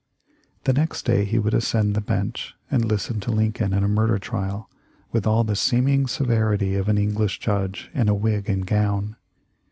[0.63, 4.17] The next day he would ascend the bench and listen to Lincoln in a murder
[4.17, 4.67] trial,
[5.11, 9.15] with all the seeming severity of an English judge in wig and gown.